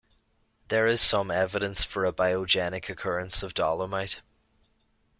There 0.69 0.87
is 0.87 0.99
some 0.99 1.29
evidence 1.29 1.83
for 1.83 2.05
a 2.05 2.11
biogenic 2.11 2.89
occurrence 2.89 3.43
of 3.43 3.53
dolomite. 3.53 4.23